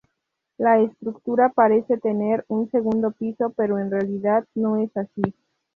[0.57, 5.21] La estructura parece tener un segundo piso, pero en realidad no es así.